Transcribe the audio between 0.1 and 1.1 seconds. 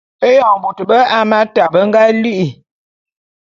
Eyon bôt bé